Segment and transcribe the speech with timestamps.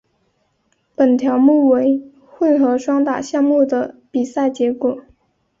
[0.95, 5.03] 本条目为混合双打项目的比赛结果。